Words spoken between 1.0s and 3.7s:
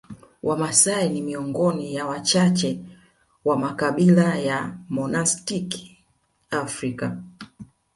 ni miongoni ya wachache wa